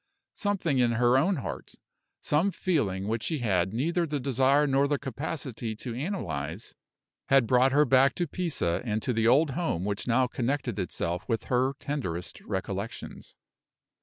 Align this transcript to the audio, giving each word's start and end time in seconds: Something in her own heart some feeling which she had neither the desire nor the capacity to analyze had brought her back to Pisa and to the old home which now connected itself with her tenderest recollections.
Something 0.33 0.79
in 0.79 0.93
her 0.93 1.15
own 1.15 1.35
heart 1.35 1.73
some 2.21 2.49
feeling 2.49 3.07
which 3.07 3.21
she 3.21 3.37
had 3.37 3.71
neither 3.71 4.07
the 4.07 4.19
desire 4.19 4.65
nor 4.65 4.87
the 4.87 4.97
capacity 4.97 5.75
to 5.75 5.93
analyze 5.93 6.73
had 7.27 7.45
brought 7.45 7.71
her 7.71 7.85
back 7.85 8.15
to 8.15 8.25
Pisa 8.27 8.81
and 8.83 8.99
to 9.03 9.13
the 9.13 9.27
old 9.27 9.51
home 9.51 9.85
which 9.85 10.07
now 10.07 10.25
connected 10.25 10.79
itself 10.79 11.29
with 11.29 11.43
her 11.53 11.73
tenderest 11.79 12.41
recollections. 12.41 13.35